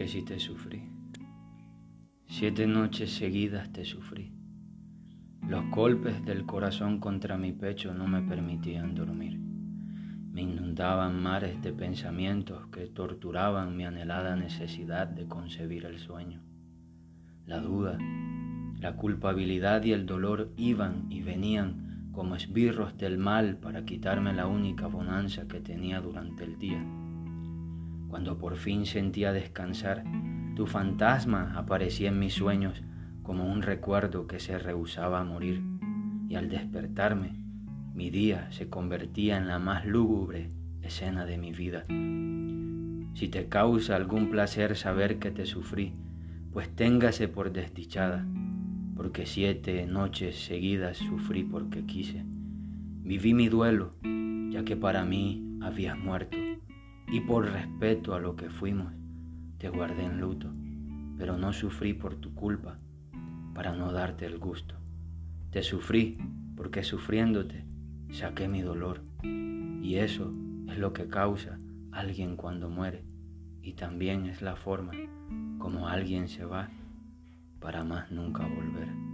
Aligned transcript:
noches 0.00 0.14
y 0.14 0.22
te 0.22 0.38
sufrí. 0.38 0.82
Siete 2.26 2.66
noches 2.66 3.12
seguidas 3.12 3.70
te 3.70 3.84
sufrí. 3.84 4.32
Los 5.46 5.68
golpes 5.70 6.24
del 6.24 6.46
corazón 6.46 7.00
contra 7.00 7.36
mi 7.36 7.52
pecho 7.52 7.92
no 7.92 8.08
me 8.08 8.22
permitían 8.22 8.94
dormir. 8.94 9.38
Me 9.38 10.40
inundaban 10.40 11.22
mares 11.22 11.60
de 11.60 11.74
pensamientos 11.74 12.66
que 12.68 12.86
torturaban 12.86 13.76
mi 13.76 13.84
anhelada 13.84 14.36
necesidad 14.36 15.06
de 15.06 15.26
concebir 15.26 15.84
el 15.84 15.98
sueño. 15.98 16.40
La 17.44 17.60
duda, 17.60 17.98
la 18.78 18.96
culpabilidad 18.96 19.84
y 19.84 19.92
el 19.92 20.06
dolor 20.06 20.50
iban 20.56 21.12
y 21.12 21.20
venían 21.20 22.10
como 22.12 22.36
esbirros 22.36 22.96
del 22.96 23.18
mal 23.18 23.58
para 23.58 23.84
quitarme 23.84 24.32
la 24.32 24.46
única 24.46 24.86
bonanza 24.86 25.46
que 25.46 25.60
tenía 25.60 26.00
durante 26.00 26.44
el 26.44 26.58
día. 26.58 26.82
Cuando 28.10 28.38
por 28.38 28.56
fin 28.56 28.86
sentía 28.86 29.32
descansar, 29.32 30.02
tu 30.56 30.66
fantasma 30.66 31.54
aparecía 31.56 32.08
en 32.08 32.18
mis 32.18 32.34
sueños 32.34 32.82
como 33.22 33.50
un 33.50 33.62
recuerdo 33.62 34.26
que 34.26 34.40
se 34.40 34.58
rehusaba 34.58 35.20
a 35.20 35.24
morir, 35.24 35.62
y 36.28 36.34
al 36.34 36.48
despertarme, 36.48 37.44
mi 37.94 38.10
día 38.10 38.50
se 38.50 38.68
convertía 38.68 39.36
en 39.36 39.46
la 39.46 39.60
más 39.60 39.86
lúgubre 39.86 40.50
escena 40.82 41.24
de 41.24 41.38
mi 41.38 41.52
vida. 41.52 41.84
Si 43.14 43.28
te 43.28 43.48
causa 43.48 43.94
algún 43.94 44.28
placer 44.28 44.76
saber 44.76 45.20
que 45.20 45.30
te 45.30 45.46
sufrí, 45.46 45.94
pues 46.52 46.68
téngase 46.74 47.28
por 47.28 47.52
desdichada, 47.52 48.26
porque 48.96 49.24
siete 49.24 49.86
noches 49.86 50.44
seguidas 50.44 50.96
sufrí 50.96 51.44
porque 51.44 51.86
quise. 51.86 52.24
Viví 52.24 53.34
mi 53.34 53.48
duelo, 53.48 53.94
ya 54.50 54.64
que 54.64 54.76
para 54.76 55.04
mí 55.04 55.58
habías 55.60 55.96
muerto, 55.96 56.36
y 57.10 57.20
por 57.20 57.50
respeto 57.50 58.14
a 58.14 58.20
lo 58.20 58.36
que 58.36 58.50
fuimos, 58.50 58.92
te 59.58 59.68
guardé 59.68 60.04
en 60.04 60.20
luto, 60.20 60.52
pero 61.18 61.36
no 61.36 61.52
sufrí 61.52 61.92
por 61.92 62.14
tu 62.14 62.34
culpa, 62.34 62.78
para 63.54 63.74
no 63.74 63.92
darte 63.92 64.26
el 64.26 64.38
gusto. 64.38 64.76
Te 65.50 65.62
sufrí 65.62 66.18
porque 66.56 66.82
sufriéndote 66.82 67.64
saqué 68.10 68.48
mi 68.48 68.62
dolor, 68.62 69.02
y 69.24 69.96
eso 69.96 70.32
es 70.68 70.78
lo 70.78 70.92
que 70.92 71.08
causa 71.08 71.58
alguien 71.90 72.36
cuando 72.36 72.70
muere, 72.70 73.04
y 73.60 73.72
también 73.72 74.26
es 74.26 74.40
la 74.40 74.56
forma 74.56 74.92
como 75.58 75.88
alguien 75.88 76.28
se 76.28 76.44
va 76.44 76.70
para 77.60 77.84
más 77.84 78.10
nunca 78.10 78.46
volver. 78.46 79.09